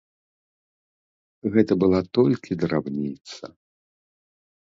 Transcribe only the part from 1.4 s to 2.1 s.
Гэта была